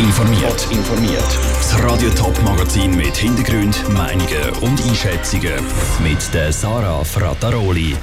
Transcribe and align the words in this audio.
informiert. 0.00 0.66
informiert. 0.70 1.38
Das 1.58 1.82
Radio 1.82 2.08
Top 2.10 2.42
Magazin 2.42 2.96
mit 2.96 3.14
Hintergrund, 3.14 3.86
Meinungen 3.90 4.50
und 4.62 4.82
Einschätzungen 4.82 5.62
mit 6.02 6.32
der 6.32 6.54
Sarah 6.54 7.04
Frataroli. 7.04 7.94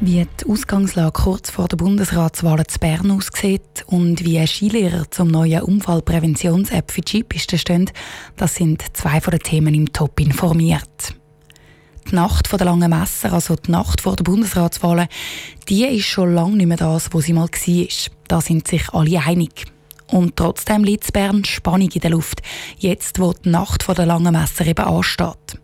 Wie 0.00 0.26
die 0.26 0.50
Ausgangslage 0.50 1.12
kurz 1.12 1.50
vor 1.50 1.66
der 1.66 1.78
Bundesratswahl 1.78 2.66
zu 2.66 2.78
Bern 2.78 3.10
aussieht 3.10 3.84
und 3.86 4.22
wie 4.22 4.46
Skilehrer 4.46 5.10
zum 5.10 5.28
neuen 5.28 5.62
Unfallpräventions-App 5.62 6.90
für 6.90 7.02
Jeepisten 7.06 7.58
stehen, 7.58 7.90
das 8.36 8.56
sind 8.56 8.84
zwei 8.92 9.20
von 9.22 9.30
den 9.30 9.40
Themen 9.40 9.74
im 9.74 9.90
Top 9.94 10.20
informiert. 10.20 11.14
Die 12.10 12.14
Nacht 12.14 12.52
der 12.52 12.66
langen 12.66 12.90
Messer, 12.90 13.32
also 13.32 13.56
die 13.56 13.70
Nacht 13.70 14.02
vor 14.02 14.16
der 14.16 14.24
Bundesratswahl, 14.24 15.08
die 15.70 15.84
ist 15.84 16.04
schon 16.04 16.34
lange 16.34 16.56
nicht 16.56 16.66
mehr 16.66 16.76
das, 16.76 17.08
wo 17.12 17.20
sie 17.22 17.32
mal 17.32 17.48
war. 17.48 17.86
Da 18.28 18.40
sind 18.42 18.68
sich 18.68 18.90
alle 18.90 19.20
einig. 19.24 19.66
Und 20.10 20.36
trotzdem 20.36 20.82
liegt 20.82 21.12
Bern 21.12 21.44
Spannung 21.44 21.90
in 21.92 22.00
der 22.00 22.10
Luft, 22.10 22.42
jetzt 22.78 23.20
wo 23.20 23.32
die 23.32 23.48
Nacht 23.48 23.86
der 23.86 24.06
langen 24.06 24.32
Messer 24.32 24.66
eben 24.66 24.84
ansteht. 24.84 25.58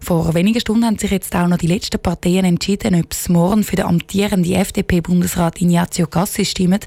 Vor 0.00 0.34
wenigen 0.34 0.60
Stunden 0.60 0.84
haben 0.84 0.98
sich 0.98 1.10
jetzt 1.10 1.34
auch 1.34 1.48
noch 1.48 1.58
die 1.58 1.66
letzten 1.66 2.00
Parteien 2.00 2.44
entschieden, 2.44 2.94
ob 2.94 3.12
es 3.12 3.28
morgen 3.28 3.64
für 3.64 3.76
den 3.76 3.86
amtierenden 3.86 4.52
FDP-Bundesrat 4.52 5.60
Ignazio 5.60 6.06
Cassi 6.06 6.44
stimmt 6.44 6.86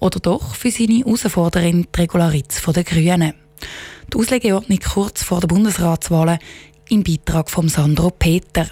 oder 0.00 0.18
doch 0.18 0.54
für 0.54 0.70
seine 0.70 0.98
Herausforderin 0.98 1.86
die 1.94 2.00
Regularitz 2.00 2.60
der 2.62 2.84
Grünen. 2.84 3.34
Die 4.12 4.18
Auslegeordnung 4.18 4.78
kurz 4.80 5.22
vor 5.22 5.40
der 5.40 5.48
Bundesratswahl 5.48 6.38
im 6.88 7.02
Beitrag 7.02 7.50
von 7.50 7.68
Sandro 7.68 8.10
Peter. 8.10 8.66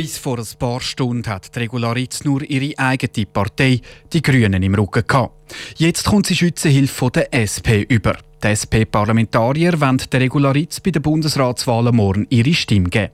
Bis 0.00 0.16
vor 0.16 0.38
ein 0.38 0.46
paar 0.58 0.80
Stunden 0.80 1.28
hat 1.28 1.54
die 1.54 1.58
Regularitz 1.58 2.24
nur 2.24 2.42
ihre 2.42 2.72
eigene 2.78 3.26
Partei, 3.26 3.82
die 4.10 4.22
Grünen, 4.22 4.62
im 4.62 4.74
Rücken 4.74 5.06
gehabt. 5.06 5.34
Jetzt 5.76 6.06
kommt 6.06 6.26
sie 6.26 6.34
Schützenhilfe 6.34 6.94
von 6.94 7.12
der 7.12 7.34
SP 7.36 7.84
über. 7.86 8.16
Die 8.42 8.46
SP-Parlamentarier 8.48 9.78
wollen 9.78 10.00
der 10.10 10.20
Regularitz 10.22 10.80
bei 10.80 10.90
den 10.90 11.02
Bundesratswahlen 11.02 11.94
morgen 11.94 12.26
ihre 12.30 12.54
Stimme 12.54 12.88
geben. 12.88 13.12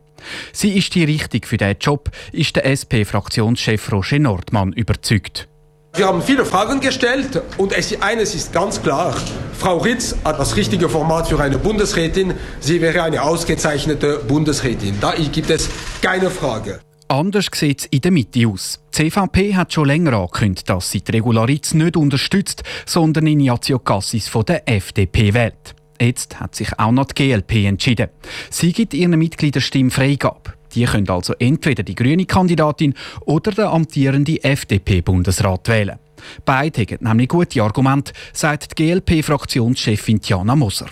Sie 0.52 0.78
ist 0.78 0.94
die 0.94 1.02
Richtige 1.02 1.48
für 1.48 1.56
diesen 1.56 1.74
Job, 1.80 2.08
ist 2.30 2.54
der 2.54 2.66
SP-Fraktionschef 2.70 3.90
Roger 3.90 4.20
Nordmann 4.20 4.72
überzeugt. 4.72 5.48
Wir 5.96 6.06
haben 6.06 6.20
viele 6.20 6.44
Fragen 6.44 6.80
gestellt 6.80 7.40
und 7.56 7.72
es, 7.72 7.98
eines 8.02 8.34
ist 8.34 8.52
ganz 8.52 8.82
klar. 8.82 9.16
Frau 9.58 9.78
Ritz 9.78 10.14
hat 10.24 10.38
das 10.38 10.54
richtige 10.54 10.90
Format 10.90 11.26
für 11.26 11.40
eine 11.40 11.56
Bundesrätin. 11.56 12.34
Sie 12.60 12.82
wäre 12.82 13.02
eine 13.02 13.22
ausgezeichnete 13.22 14.18
Bundesrätin. 14.28 14.96
Da 15.00 15.14
gibt 15.14 15.48
es 15.48 15.70
keine 16.02 16.28
Frage. 16.28 16.80
Anders 17.08 17.46
sieht 17.54 17.80
es 17.80 17.86
in 17.86 18.02
der 18.02 18.10
Mitte 18.10 18.46
aus. 18.46 18.78
Die 18.94 19.10
CVP 19.10 19.54
hat 19.54 19.72
schon 19.72 19.86
länger 19.86 20.12
angekündigt, 20.12 20.68
dass 20.68 20.90
sie 20.90 21.00
die 21.00 21.12
Regularitz 21.12 21.72
nicht 21.72 21.96
unterstützt, 21.96 22.62
sondern 22.84 23.26
Ignazio 23.26 23.78
Cassis 23.78 24.28
von 24.28 24.44
der 24.44 24.68
FDP 24.68 25.32
wählt. 25.32 25.74
Jetzt 25.98 26.40
hat 26.40 26.54
sich 26.54 26.78
auch 26.78 26.92
noch 26.92 27.06
die 27.06 27.30
GLP 27.30 27.64
entschieden. 27.64 28.08
Sie 28.50 28.74
gibt 28.74 28.92
ihren 28.92 29.18
Mitgliedern 29.18 29.62
Stimmfreigabe. 29.62 30.55
Die 30.76 30.84
können 30.84 31.08
also 31.08 31.32
entweder 31.38 31.82
die 31.82 31.94
grüne 31.94 32.26
Kandidatin 32.26 32.94
oder 33.24 33.50
den 33.50 33.64
amtierenden 33.64 34.36
FDP-Bundesrat 34.36 35.68
wählen. 35.68 35.98
Beide 36.44 36.82
haben 36.82 36.98
nämlich 37.00 37.28
gute 37.28 37.62
Argumente, 37.62 38.12
sagt 38.32 38.78
die 38.78 38.84
GLP-Fraktionschefin 38.84 40.20
Tiana 40.20 40.54
Moser. 40.54 40.86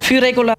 Für 0.00 0.20
Regular 0.20 0.54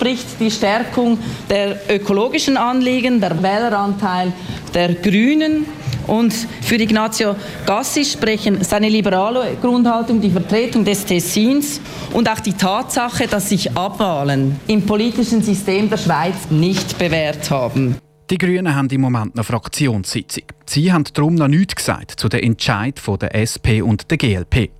spricht 0.00 0.40
die 0.40 0.50
Stärkung 0.50 1.18
der 1.48 1.80
ökologischen 1.88 2.56
Anliegen, 2.56 3.20
der 3.20 3.42
Wähleranteil 3.42 4.32
der 4.74 4.94
Grünen 4.94 5.66
und 6.08 6.32
für 6.62 6.76
Ignazio 6.76 7.36
Gassi 7.66 8.04
sprechen 8.04 8.64
seine 8.64 8.88
liberale 8.88 9.56
Grundhaltung, 9.60 10.20
die 10.20 10.30
Vertretung 10.30 10.84
des 10.84 11.04
Tessins 11.04 11.80
und 12.12 12.28
auch 12.28 12.40
die 12.40 12.54
Tatsache, 12.54 13.26
dass 13.26 13.50
sich 13.50 13.76
Abwahlen 13.76 14.58
im 14.66 14.86
politischen 14.86 15.42
System 15.42 15.90
der 15.90 15.98
Schweiz 15.98 16.50
nicht 16.50 16.98
bewährt 16.98 17.50
haben. 17.50 17.96
Die 18.30 18.36
Grünen 18.36 18.74
haben 18.74 18.90
im 18.90 19.00
Moment 19.00 19.36
eine 19.36 19.42
Fraktionssitzung. 19.42 20.42
Sie 20.66 20.92
haben 20.92 21.04
darum 21.14 21.34
noch 21.34 21.48
nichts 21.48 21.76
gesagt 21.76 22.10
zu 22.20 22.28
den 22.28 22.42
Entscheid 22.42 23.00
der 23.22 23.34
SP 23.34 23.80
und 23.80 24.10
der 24.10 24.18
GLP. 24.18 24.70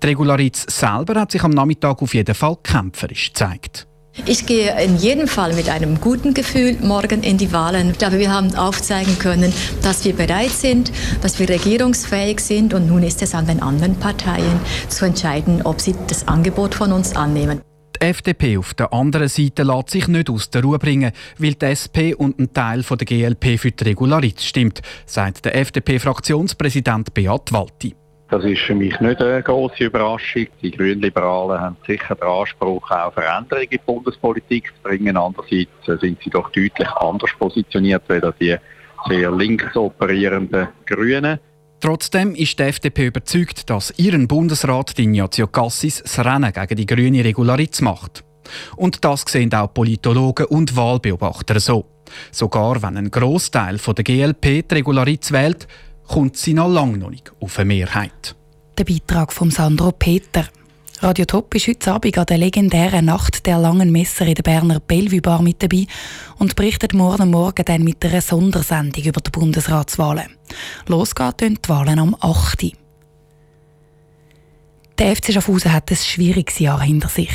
Die 0.00 0.06
Regularitz 0.06 0.66
selber 0.68 1.20
hat 1.20 1.32
sich 1.32 1.42
am 1.42 1.50
Nachmittag 1.50 2.00
auf 2.00 2.14
jeden 2.14 2.34
Fall 2.34 2.56
kämpferisch 2.62 3.32
gezeigt. 3.32 3.88
Ich 4.26 4.46
gehe 4.46 4.80
in 4.80 4.98
jedem 4.98 5.26
Fall 5.26 5.52
mit 5.54 5.68
einem 5.68 6.00
guten 6.00 6.32
Gefühl 6.32 6.76
morgen 6.80 7.24
in 7.24 7.38
die 7.38 7.50
Wahlen. 7.52 7.90
Ich 7.90 7.98
glaube, 7.98 8.20
wir 8.20 8.30
haben 8.30 8.54
aufzeigen 8.54 9.18
können, 9.18 9.52
dass 9.82 10.04
wir 10.04 10.12
bereit 10.12 10.50
sind, 10.50 10.92
dass 11.22 11.40
wir 11.40 11.48
regierungsfähig 11.48 12.38
sind 12.38 12.72
und 12.72 12.86
nun 12.86 13.02
ist 13.02 13.20
es 13.22 13.34
an 13.34 13.46
den 13.46 13.60
anderen 13.60 13.96
Parteien 13.96 14.60
zu 14.88 15.06
entscheiden, 15.06 15.62
ob 15.62 15.80
sie 15.80 15.96
das 16.06 16.28
Angebot 16.28 16.74
von 16.74 16.92
uns 16.92 17.16
annehmen. 17.16 17.62
Die 18.02 18.08
FDP 18.08 18.58
auf 18.58 18.74
der 18.74 18.92
anderen 18.92 19.28
Seite 19.28 19.62
lässt 19.62 19.90
sich 19.90 20.08
nicht 20.08 20.28
aus 20.28 20.50
der 20.50 20.64
Ruhe 20.64 20.80
bringen, 20.80 21.12
weil 21.38 21.54
die 21.54 21.66
SP 21.70 22.18
und 22.18 22.36
ein 22.40 22.52
Teil 22.52 22.82
der 22.82 23.06
GLP 23.06 23.56
für 23.60 23.70
die 23.70 23.84
Regularitz 23.84 24.42
stimmt, 24.42 24.82
sagt 25.06 25.44
der 25.44 25.54
FDP-Fraktionspräsident 25.54 27.14
Beat 27.14 27.52
Walti. 27.52 27.94
Das 28.28 28.42
ist 28.42 28.62
für 28.62 28.74
mich 28.74 28.98
nicht 28.98 29.22
eine 29.22 29.40
große 29.40 29.84
Überraschung. 29.84 30.48
Die 30.60 30.72
Grünliberalen 30.72 31.60
haben 31.60 31.76
sicher 31.86 32.16
den 32.16 32.26
Anspruch, 32.26 32.90
auch 32.90 33.12
Veränderungen 33.12 33.66
in 33.66 33.70
die 33.70 33.78
Bundespolitik 33.78 34.72
zu 34.74 34.82
bringen. 34.82 35.16
Andererseits 35.16 36.00
sind 36.00 36.18
sie 36.24 36.30
doch 36.30 36.50
deutlich 36.50 36.90
anders 36.96 37.30
positioniert 37.38 38.02
als 38.10 38.34
die 38.40 38.56
sehr 39.08 39.30
links 39.30 39.76
operierenden 39.76 40.66
Grünen. 40.86 41.38
Trotzdem 41.82 42.36
ist 42.36 42.60
die 42.60 42.62
FDP 42.62 43.06
überzeugt, 43.06 43.68
dass 43.68 43.92
ihren 43.96 44.28
Bundesrat 44.28 44.96
Ignazio 44.96 45.48
Cassis 45.48 46.00
das 46.00 46.24
Rennen 46.24 46.52
gegen 46.52 46.76
die 46.76 46.86
grüne 46.86 47.24
Regularitz 47.24 47.80
macht. 47.80 48.22
Und 48.76 49.04
das 49.04 49.24
sehen 49.26 49.52
auch 49.52 49.74
Politologen 49.74 50.46
und 50.46 50.76
Wahlbeobachter 50.76 51.58
so. 51.58 51.84
Sogar 52.30 52.80
wenn 52.82 52.96
ein 52.96 53.10
Großteil 53.10 53.78
der 53.78 54.04
GLP 54.04 54.68
die 54.68 54.74
Regularitz 54.76 55.32
wählt, 55.32 55.66
kommt 56.06 56.36
sie 56.36 56.54
noch 56.54 56.68
lange 56.68 56.98
noch 56.98 57.10
nicht 57.10 57.32
auf 57.40 57.58
eine 57.58 57.66
Mehrheit. 57.66 58.36
Der 58.78 58.84
Beitrag 58.84 59.32
von 59.32 59.50
Sandro 59.50 59.90
Peter. 59.90 60.44
Radio 61.02 61.24
Top 61.24 61.52
ist 61.56 61.66
heute 61.66 61.92
Abend 61.92 62.16
an 62.16 62.26
der 62.26 62.38
legendären 62.38 63.06
Nacht 63.06 63.44
der 63.46 63.58
langen 63.58 63.90
Messer 63.90 64.24
in 64.24 64.36
der 64.36 64.44
Berner 64.44 64.78
Bellevue 64.78 65.20
Bar 65.20 65.42
mit 65.42 65.60
dabei 65.60 65.88
und 66.38 66.54
berichtet 66.54 66.94
morgen 66.94 67.32
Morgen 67.32 67.64
dann 67.64 67.82
mit 67.82 68.04
einer 68.04 68.20
Sondersendung 68.20 69.02
über 69.02 69.20
die 69.20 69.32
Bundesratswahlen. 69.32 70.36
Los 70.86 71.16
geht 71.16 71.40
die 71.40 71.68
Wahlen 71.68 71.98
am 71.98 72.16
8. 72.20 72.76
Der 74.96 75.16
FC 75.16 75.32
Schaffhausen 75.32 75.72
hat 75.72 75.90
ein 75.90 75.96
schwieriges 75.96 76.60
Jahr 76.60 76.80
hinter 76.80 77.08
sich. 77.08 77.32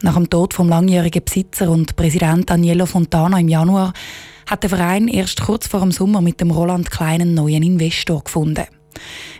Nach 0.00 0.14
dem 0.14 0.30
Tod 0.30 0.54
vom 0.54 0.70
langjährigen 0.70 1.22
Besitzer 1.22 1.68
und 1.68 1.94
Präsident 1.96 2.48
Danielo 2.48 2.86
Fontana 2.86 3.38
im 3.40 3.48
Januar 3.48 3.92
hat 4.46 4.62
der 4.62 4.70
Verein 4.70 5.08
erst 5.08 5.42
kurz 5.42 5.66
vor 5.66 5.80
dem 5.80 5.92
Sommer 5.92 6.22
mit 6.22 6.40
dem 6.40 6.50
Roland 6.50 6.90
Kleinen 6.90 7.34
neuen 7.34 7.62
Investor 7.62 8.24
gefunden. 8.24 8.64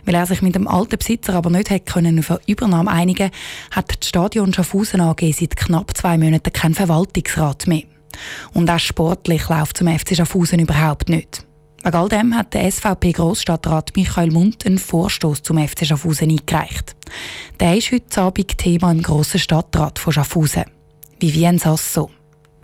Weil 0.05 0.15
er 0.15 0.25
sich 0.25 0.41
mit 0.41 0.55
dem 0.55 0.67
alten 0.67 0.97
Besitzer 0.97 1.33
aber 1.33 1.49
nicht 1.49 1.69
hätte 1.69 1.91
können 1.91 2.19
auf 2.19 2.31
eine 2.31 2.39
Übernahme 2.47 2.91
einigen 2.91 3.31
hat 3.71 3.93
das 3.99 4.09
Stadion 4.09 4.53
Schaffhausen 4.53 5.01
AG 5.01 5.21
seit 5.33 5.55
knapp 5.55 5.95
zwei 5.95 6.17
Monaten 6.17 6.53
keinen 6.53 6.75
Verwaltungsrat 6.75 7.67
mehr. 7.67 7.83
Und 8.53 8.69
auch 8.69 8.79
sportlich 8.79 9.49
läuft 9.49 9.77
zum 9.77 9.87
FC 9.87 10.15
Schaffhausen 10.15 10.59
überhaupt 10.59 11.09
nicht. 11.09 11.45
Wegen 11.83 11.95
all 11.95 12.07
dem 12.07 12.35
hat 12.35 12.53
der 12.53 12.71
SVP-Grossstadtrat 12.71 13.91
Michael 13.95 14.31
Mund 14.31 14.65
einen 14.65 14.77
Vorstoß 14.77 15.43
zum 15.43 15.57
FC 15.57 15.85
Schaffhausen 15.85 16.29
eingereicht. 16.29 16.95
Der 17.59 17.77
ist 17.77 17.91
heute 17.91 18.21
Abend 18.21 18.57
Thema 18.57 18.91
im 18.91 19.01
grossen 19.01 19.39
Stadtrat 19.39 19.99
von 19.99 20.13
Schaffhausen. 20.13 20.63
Vivien 21.19 21.59
Sasso. 21.59 22.09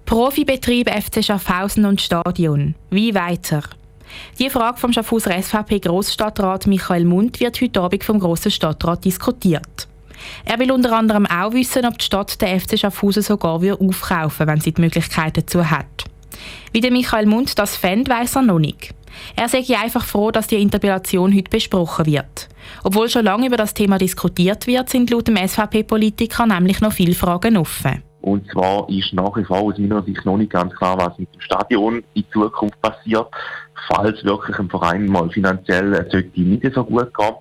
Profibetrieb 0.05 0.89
FC 0.89 1.23
Schaffhausen 1.23 1.85
und 1.85 2.01
Stadion. 2.01 2.75
Wie 2.89 3.13
weiter? 3.13 3.63
Die 4.39 4.49
Frage 4.49 4.77
vom 4.77 4.93
Schaffhauser 4.93 5.31
SVP-Grossstadtrat 5.41 6.67
Michael 6.67 7.05
Mund 7.05 7.39
wird 7.39 7.59
heute 7.61 7.81
Abend 7.81 8.03
vom 8.03 8.19
Grossen 8.19 8.51
Stadtrat 8.51 9.05
diskutiert. 9.05 9.87
Er 10.45 10.59
will 10.59 10.71
unter 10.71 10.93
anderem 10.97 11.25
auch 11.25 11.53
wissen, 11.53 11.85
ob 11.85 11.97
die 11.97 12.05
Stadt 12.05 12.41
den 12.41 12.59
FC 12.59 12.77
Schaffhausen 12.77 13.23
sogar 13.23 13.55
aufkaufen 13.55 14.47
wenn 14.47 14.59
sie 14.59 14.73
die 14.73 14.81
Möglichkeit 14.81 15.37
dazu 15.37 15.69
hat. 15.69 16.05
Wie 16.71 16.81
der 16.81 16.91
Michael 16.91 17.25
Mund 17.25 17.57
das 17.57 17.75
fände, 17.75 18.11
weiss 18.11 18.35
er 18.35 18.43
noch 18.43 18.59
nicht. 18.59 18.93
Er 19.35 19.49
sei 19.49 19.63
einfach 19.81 20.05
froh, 20.05 20.31
dass 20.31 20.47
die 20.47 20.61
Interpellation 20.61 21.35
heute 21.35 21.49
besprochen 21.49 22.05
wird. 22.05 22.47
Obwohl 22.83 23.09
schon 23.09 23.25
lange 23.25 23.47
über 23.47 23.57
das 23.57 23.73
Thema 23.73 23.97
diskutiert 23.97 24.67
wird, 24.67 24.89
sind 24.89 25.09
laut 25.09 25.27
dem 25.27 25.37
SVP-Politiker 25.37 26.45
nämlich 26.45 26.81
noch 26.81 26.93
viele 26.93 27.15
Fragen 27.15 27.57
offen. 27.57 28.03
Und 28.31 28.49
zwar 28.51 28.87
ist 28.89 29.13
nach 29.13 29.35
wie 29.37 29.43
vor 29.43 29.61
aus 29.61 29.77
meiner 29.77 30.03
Sicht 30.03 30.25
noch 30.25 30.37
nicht 30.37 30.51
ganz 30.51 30.73
klar, 30.75 30.97
was 30.97 31.17
mit 31.17 31.33
dem 31.33 31.41
Stadion 31.41 32.03
in 32.13 32.23
Zukunft 32.31 32.81
passiert 32.81 33.27
falls 33.89 34.23
wirklich 34.23 34.57
ein 34.59 34.69
Verein 34.69 35.05
mal 35.07 35.29
finanziell 35.29 35.93
sollte 36.11 36.41
nicht 36.41 36.73
so 36.73 36.83
gut 36.83 37.13
gehen. 37.13 37.35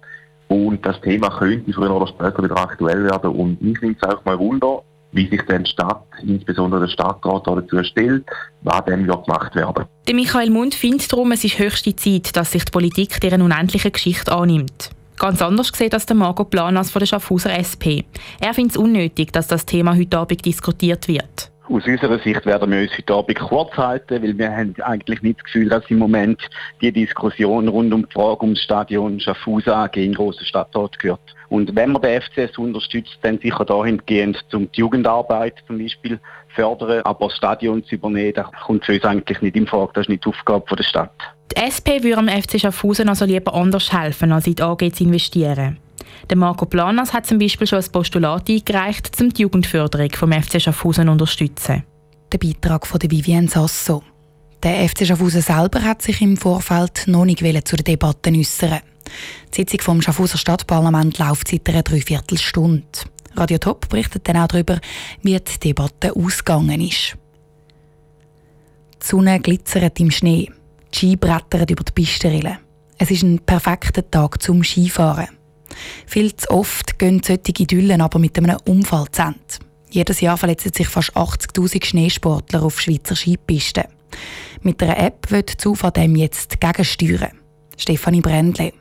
Und 0.49 0.85
das 0.85 1.01
Thema 1.03 1.29
könnte 1.39 1.73
früher 1.73 1.95
oder 1.95 2.07
später 2.07 2.43
wieder 2.43 2.57
aktuell 2.57 3.05
werden. 3.05 3.31
Und 3.31 3.61
mich 3.61 3.81
nimmt 3.83 3.99
es 4.01 4.09
auch 4.09 4.25
mal 4.25 4.39
Wunder, 4.39 4.83
wie 5.13 5.29
sich 5.29 5.43
dann 5.47 5.65
die 5.65 5.71
Stadt, 5.71 6.05
insbesondere 6.23 6.83
der 6.83 6.89
Stadtrat, 6.89 7.47
dazu 7.47 7.85
stellt, 7.85 8.25
was 8.63 8.87
wird 8.87 9.25
gemacht 9.27 9.55
werden. 9.55 9.85
Der 10.07 10.15
Michael 10.15 10.51
Mund 10.51 10.75
findet 10.75 11.13
darum, 11.13 11.33
es 11.33 11.45
ist 11.45 11.59
höchste 11.59 11.95
Zeit, 11.97 12.35
dass 12.35 12.53
sich 12.53 12.65
die 12.65 12.71
Politik 12.71 13.21
deren 13.21 13.43
unendlichen 13.43 13.93
Geschichte 13.93 14.33
annimmt. 14.33 14.91
Ganz 15.19 15.43
anders 15.43 15.73
sieht 15.75 15.93
das 15.93 16.07
der 16.07 16.15
Marco 16.15 16.45
Planas 16.45 16.93
von 16.93 17.01
der 17.01 17.07
Schaffhauser 17.07 17.51
SP. 17.59 18.07
Er 18.41 18.55
findet 18.55 18.77
es 18.77 18.77
unnötig, 18.77 19.33
dass 19.33 19.49
das 19.49 19.67
Thema 19.67 19.97
heute 19.97 20.17
Abend 20.17 20.45
diskutiert 20.45 21.09
wird. 21.09 21.51
Aus 21.69 21.87
unserer 21.87 22.19
Sicht 22.21 22.47
werden 22.47 22.71
wir 22.71 22.81
uns 22.81 22.97
heute 22.97 23.15
Abend 23.15 23.39
kurz 23.39 23.77
halten, 23.77 24.23
weil 24.23 24.39
wir 24.39 24.51
haben 24.51 24.75
eigentlich 24.81 25.21
nicht 25.21 25.41
das 25.41 25.45
Gefühl, 25.45 25.69
dass 25.69 25.85
im 25.91 25.99
Moment 25.99 26.41
die 26.81 26.93
Diskussion 26.93 27.69
rund 27.69 27.93
um 27.93 28.07
die 28.07 28.13
Frage 28.13 28.41
um 28.41 28.55
das 28.55 28.63
Stadion 28.63 29.19
Schaffhausen 29.19 29.73
AG 29.73 29.97
in 29.97 30.15
grossen 30.15 30.47
Stadtort 30.47 30.99
gehört. 30.99 31.21
Und 31.49 31.75
wenn 31.75 31.93
man 31.93 32.01
den 32.01 32.23
FCS 32.23 32.57
unterstützt, 32.57 33.19
dann 33.23 33.39
sicher 33.39 33.65
dahingehend, 33.65 34.43
um 34.55 34.71
die 34.71 34.81
Jugendarbeit 34.81 35.57
zum 35.67 35.79
Beispiel 35.79 36.21
fördern, 36.55 37.03
aber 37.03 37.27
das 37.27 37.37
Stadion 37.37 37.85
zu 37.85 37.97
übernehmen, 37.97 38.35
das 38.35 38.47
kommt 38.65 38.87
für 38.87 38.95
uns 38.95 39.05
eigentlich 39.05 39.43
nicht 39.43 39.57
in 39.57 39.67
Frage, 39.67 39.91
das 39.95 40.03
ist 40.03 40.11
nicht 40.11 40.25
die 40.25 40.29
Aufgabe 40.29 40.77
der 40.77 40.85
Stadt. 40.85 41.13
Die 41.53 41.57
SP 41.57 42.05
würde 42.05 42.19
am 42.19 42.29
FC 42.29 42.61
Schaffhausen 42.61 43.09
also 43.09 43.25
lieber 43.25 43.55
anders 43.55 43.93
helfen, 43.93 44.33
als 44.33 44.47
in 44.47 44.55
die 44.55 44.63
AG 44.63 44.93
zu 44.93 45.05
investieren. 45.05 45.79
Der 46.29 46.37
Marco 46.37 46.67
Planas 46.67 47.13
hat 47.13 47.27
zum 47.27 47.39
Beispiel 47.39 47.67
schon 47.67 47.79
ein 47.79 47.91
Postulat 47.91 48.51
eingereicht, 48.51 49.19
um 49.21 49.33
die 49.33 49.43
Jugendförderung 49.43 50.11
vom 50.13 50.33
FC 50.33 50.61
Schaffhausen 50.61 51.07
zu 51.07 51.13
unterstützen. 51.13 51.85
Der 52.31 52.39
Beitrag 52.39 52.87
von 52.87 52.99
der 52.99 53.11
Vivienne 53.11 53.49
Sasso. 53.49 54.03
Der 54.63 54.89
FC 54.89 55.07
Schaffhausen 55.07 55.41
selber 55.41 55.83
hat 55.83 56.03
sich 56.03 56.21
im 56.21 56.37
Vorfeld 56.37 57.05
noch 57.07 57.25
nicht 57.25 57.69
zu 57.69 57.77
den 57.77 57.85
Debatten 57.85 58.39
äußern. 58.39 58.81
Die 59.55 59.57
Sitzung 59.57 59.81
vom 59.81 60.03
Schaffhauser 60.03 60.37
Stadtparlament 60.37 61.19
läuft 61.19 61.49
seit 61.49 61.69
einer 61.69 61.83
Dreiviertelstunde. 61.83 62.85
Radio 63.37 63.59
Top 63.59 63.89
berichtet 63.89 64.29
dann 64.29 64.37
auch 64.37 64.49
darüber, 64.49 64.81
wie 65.23 65.39
die 65.39 65.61
Debatte 65.61 66.15
ausgegangen 66.15 66.81
ist. 66.81 67.17
Die 69.01 69.07
Sonne 69.07 69.41
glitzert 69.41 70.01
im 70.01 70.11
Schnee. 70.11 70.51
Die 70.93 70.99
Ski 70.99 71.17
brettern 71.17 71.67
über 71.69 71.85
die 71.85 71.93
Pistenrillen. 71.93 72.59
Es 72.99 73.11
ist 73.11 73.23
ein 73.23 73.39
perfekter 73.41 74.09
Tag 74.11 74.43
zum 74.43 74.65
Skifahren. 74.65 75.29
Viel 76.07 76.35
zu 76.35 76.51
oft 76.51 76.99
gehen 76.99 77.23
solche 77.23 77.63
Idyllen 77.63 78.01
aber 78.01 78.19
mit 78.19 78.37
einem 78.39 78.57
Unfall 78.67 79.07
zu 79.13 79.23
Ende. 79.23 79.39
Jedes 79.91 80.21
Jahr 80.21 80.37
verletzen 80.37 80.73
sich 80.73 80.89
fast 80.89 81.17
80.000 81.17 81.85
Schneesportler 81.85 82.63
auf 82.63 82.81
Schweizer 82.81 83.17
Skipisten. 83.17 83.85
Mit 84.63 84.83
einer 84.83 84.99
App 84.99 85.31
wird 85.31 85.51
Zufall 85.51 85.93
dem 85.93 86.17
jetzt 86.17 86.61
gegensteuern. 86.61 87.39
Stefanie 87.77 88.21
Brändle. 88.21 88.73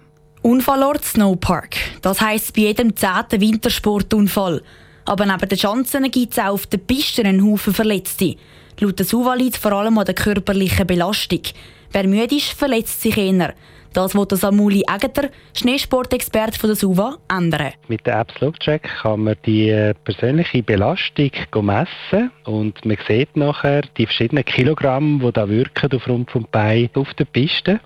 Unfallort 0.41 1.05
Snowpark. 1.05 1.75
Das 2.01 2.21
heisst 2.21 2.53
bei 2.53 2.61
jedem 2.61 2.95
zehnten 2.95 3.41
Wintersportunfall. 3.41 4.63
Aber 5.05 5.25
neben 5.25 5.47
den 5.47 5.57
Chancen 5.57 6.09
gibt 6.09 6.33
es 6.33 6.39
auch 6.39 6.53
auf 6.53 6.67
den 6.67 6.85
Pisten 6.85 7.25
einen 7.25 7.43
Haufen 7.45 7.73
Verletzte. 7.73 8.35
Laut 8.79 8.99
der 8.99 9.05
SUVA 9.05 9.35
liegt 9.35 9.57
vor 9.57 9.71
allem 9.71 9.97
an 9.97 10.05
der 10.05 10.15
körperlichen 10.15 10.87
Belastung. 10.87 11.41
Wer 11.91 12.07
müde 12.07 12.35
ist, 12.35 12.51
verletzt 12.53 13.01
sich 13.01 13.17
eher. 13.17 13.53
Das 13.93 14.13
will 14.13 14.27
Samuli 14.29 14.83
Egeter, 14.87 15.29
Schneesportexperte 15.55 16.59
von 16.59 16.69
der 16.69 16.75
SUVA, 16.75 17.17
ändern. 17.29 17.73
Mit 17.87 18.05
der 18.05 18.19
App 18.19 18.31
Slopetrack 18.37 18.83
kann 19.01 19.23
man 19.23 19.35
die 19.45 19.69
äh, 19.69 19.95
persönliche 20.03 20.61
Belastung 20.61 21.31
messen 21.61 22.31
und 22.45 22.85
man 22.85 22.97
sieht 23.07 23.35
nachher 23.35 23.81
die 23.97 24.05
verschiedenen 24.05 24.45
Kilogramm, 24.45 25.19
die 25.19 25.31
da 25.31 25.49
wirken 25.49 25.91
auf 25.91 26.07
Rund 26.07 26.29
vom 26.29 26.45
Bein 26.51 26.89
auf 26.93 27.11
der 27.15 27.25
Piste 27.25 27.79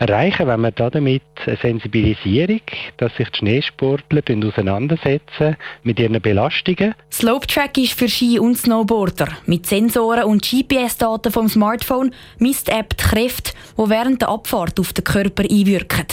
erreichen, 0.00 0.46
wenn 0.46 0.62
wir 0.62 0.70
damit 0.70 1.22
eine 1.46 1.56
Sensibilisierung, 1.56 2.62
dass 2.96 3.14
sich 3.16 3.28
die 3.30 3.38
Schneesportler 3.38 4.22
auseinandersetzen 4.46 5.56
mit 5.82 6.00
ihren 6.00 6.20
Belastungen. 6.20 6.94
Slopetrack 7.12 7.76
ist 7.78 7.98
für 7.98 8.08
Ski- 8.08 8.38
und 8.38 8.56
Snowboarder. 8.56 9.28
Mit 9.46 9.66
Sensoren 9.66 10.24
und 10.24 10.42
GPS-Daten 10.42 11.30
vom 11.30 11.48
Smartphone 11.48 12.14
misst 12.38 12.68
die 12.68 12.72
App 12.72 12.96
die 12.96 13.04
Kräfte, 13.04 13.52
die 13.76 13.90
während 13.90 14.22
der 14.22 14.30
Abfahrt 14.30 14.80
auf 14.80 14.92
den 14.92 15.04
Körper 15.04 15.42
einwirken. 15.42 16.06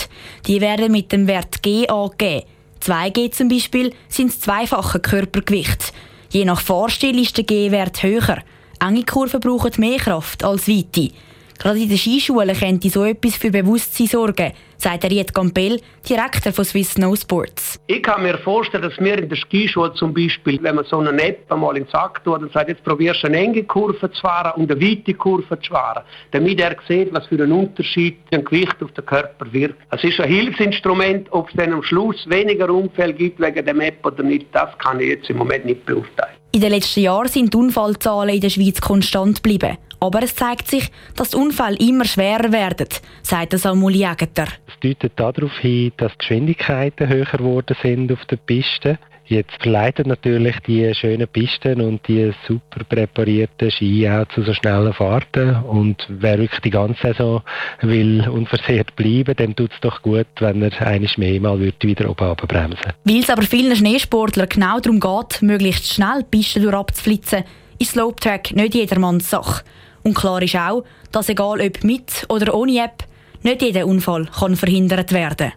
Die 0.47 0.59
werden 0.59 0.91
mit 0.91 1.11
dem 1.11 1.27
Wert 1.27 1.63
G 1.63 1.87
angegeben. 1.87 2.43
2G 2.81 3.31
zum 3.31 3.47
Beispiel 3.47 3.93
sind 4.07 4.29
das 4.29 4.39
zweifache 4.41 4.99
Körpergewicht. 4.99 5.93
Je 6.29 6.45
nach 6.45 6.61
Fahrstil 6.61 7.19
ist 7.19 7.37
der 7.37 7.45
G-Wert 7.45 8.03
höher. 8.03 8.39
Enge 8.79 9.03
Kurven 9.03 9.39
brauchen 9.39 9.71
mehr 9.77 9.97
Kraft 9.97 10.43
als 10.43 10.67
weite. 10.67 11.09
Gerade 11.59 11.79
in 11.79 11.89
den 11.89 11.97
Skischulen 11.97 12.55
könnte 12.55 12.89
so 12.89 13.03
etwas 13.03 13.35
für 13.35 13.49
Bewusstsein 13.49 14.07
sorgen, 14.07 14.51
sagt 14.77 15.03
Riet 15.05 15.33
Gampel, 15.33 15.81
Direktor 16.07 16.53
von 16.53 16.65
Swiss 16.65 16.91
Snow 16.91 17.17
Sports. 17.17 17.79
Ich 17.87 18.03
kann 18.03 18.21
mir 18.21 18.37
vorstellen, 18.37 18.83
dass 18.83 18.97
wir 18.99 19.17
in 19.17 19.27
der 19.27 19.37
Skischule 19.37 19.91
zum 19.95 20.13
Beispiel, 20.13 20.59
wenn 20.61 20.75
man 20.75 20.85
so 20.85 20.99
eine 20.99 21.19
App 21.19 21.51
einmal 21.51 21.75
in 21.77 21.85
den 21.85 21.91
Sack 21.91 22.23
tut 22.23 22.41
und 22.41 22.53
sagt, 22.53 22.69
jetzt 22.69 22.83
probierst 22.83 23.23
du 23.23 23.27
eine 23.27 23.37
enge 23.37 23.63
Kurve 23.63 24.11
zu 24.11 24.21
fahren 24.21 24.53
und 24.61 24.71
eine 24.71 24.79
weite 24.79 25.15
Kurve 25.15 25.59
zu 25.59 25.71
fahren, 25.71 26.03
damit 26.31 26.59
er 26.59 26.75
sieht, 26.87 27.11
was 27.11 27.25
für 27.25 27.41
einen 27.41 27.51
Unterschied 27.51 28.17
ein 28.31 28.45
Gewicht 28.45 28.75
auf 28.83 28.91
den 28.91 29.05
Körper 29.05 29.51
wirkt. 29.51 29.77
Es 29.89 30.03
ist 30.03 30.19
ein 30.19 30.29
Hilfsinstrument, 30.29 31.27
ob 31.31 31.49
es 31.49 31.55
dann 31.55 31.73
am 31.73 31.81
Schluss 31.81 32.29
weniger 32.29 32.69
Unfälle 32.69 33.13
gibt 33.13 33.39
wegen 33.39 33.65
der 33.65 33.75
App 33.75 34.05
oder 34.05 34.21
nicht, 34.21 34.47
das 34.51 34.77
kann 34.77 34.99
ich 34.99 35.07
jetzt 35.07 35.29
im 35.31 35.37
Moment 35.37 35.65
nicht 35.65 35.85
beurteilen. 35.85 36.35
In 36.51 36.61
den 36.61 36.71
letzten 36.71 37.01
Jahren 37.01 37.27
sind 37.27 37.53
die 37.53 37.57
Unfallzahlen 37.57 38.33
in 38.33 38.41
der 38.41 38.49
Schweiz 38.49 38.79
konstant 38.79 39.43
geblieben. 39.43 39.77
Aber 39.99 40.21
es 40.21 40.35
zeigt 40.35 40.67
sich, 40.67 40.91
dass 41.15 41.31
die 41.31 41.37
Unfälle 41.37 41.77
immer 41.77 42.05
schwerer 42.05 42.51
werden, 42.51 42.87
sagt 43.23 43.57
Samuel 43.57 43.95
Jägeter. 43.95 44.47
Es 44.67 44.79
deutet 44.79 45.13
darauf 45.15 45.57
hin, 45.59 45.91
dass 45.97 46.11
die 46.13 46.17
Geschwindigkeiten 46.19 47.09
höher 47.09 47.25
geworden 47.25 47.75
sind 47.81 48.11
auf 48.11 48.23
der 48.25 48.37
Piste. 48.37 48.99
Jetzt 49.29 49.61
verleiten 49.61 50.07
natürlich 50.07 50.55
die 50.65 50.93
schönen 50.95 51.27
Pisten 51.27 51.81
und 51.81 52.07
die 52.07 52.31
super 52.47 52.85
präparierten 52.85 53.69
Ski 53.71 54.09
auch 54.09 54.25
zu 54.29 54.41
so 54.43 54.53
schnellen 54.53 54.93
Fahrten. 54.93 55.55
Und 55.63 55.97
wer 56.07 56.39
wirklich 56.39 56.61
die 56.61 56.69
ganze 56.69 57.07
Saison 57.07 57.41
will 57.81 58.25
unversehrt 58.29 58.95
bleiben, 58.95 59.35
dem 59.35 59.53
tut 59.53 59.73
es 59.73 59.81
doch 59.81 60.01
gut, 60.01 60.27
wenn 60.39 60.61
er 60.61 60.87
eines 60.87 61.17
mehr 61.17 61.41
mal 61.41 61.59
wieder 61.59 62.09
oben 62.09 62.35
bremsen 62.47 62.93
Weil 63.03 63.19
es 63.19 63.29
aber 63.29 63.41
vielen 63.41 63.75
Schneesportlern 63.75 64.47
genau 64.47 64.79
darum 64.79 65.01
geht, 65.01 65.41
möglichst 65.41 65.93
schnell 65.93 66.23
Pisten 66.23 66.63
durchabzuflitzen, 66.63 67.43
ist 67.79 67.91
Slopetrack 67.91 68.55
nicht 68.55 68.75
jedermanns 68.75 69.29
Sache. 69.29 69.63
Und 70.03 70.13
klar 70.13 70.41
ist 70.41 70.55
auch, 70.55 70.83
dass 71.11 71.29
egal 71.29 71.61
ob 71.61 71.83
mit 71.83 72.25
oder 72.29 72.53
ohne 72.53 72.83
App, 72.83 73.03
nicht 73.43 73.61
jeder 73.61 73.85
Unfall 73.85 74.29
kann 74.39 74.55
verhindert 74.55 75.11
werden 75.11 75.53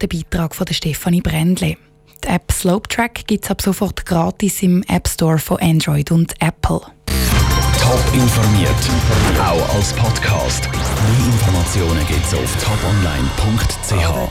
Der 0.00 0.06
Beitrag 0.06 0.54
von 0.54 0.66
Stefanie 0.68 1.20
Brändle. 1.20 1.76
Die 2.24 2.28
App 2.28 2.50
Slopetrack 2.50 3.26
gibt 3.26 3.44
es 3.44 3.50
ab 3.50 3.60
sofort 3.60 4.06
gratis 4.06 4.62
im 4.62 4.82
App 4.88 5.08
Store 5.08 5.38
von 5.38 5.58
Android 5.58 6.10
und 6.10 6.34
Apple. 6.40 6.80
Top 7.80 8.14
informiert, 8.14 8.70
auch 9.38 9.74
als 9.74 9.92
Podcast. 9.92 10.68
Mehr 10.70 11.26
Informationen 11.26 12.06
gibt 12.06 12.24
es 12.24 12.34
auf 12.34 12.56
toponline.ch. 12.64 14.30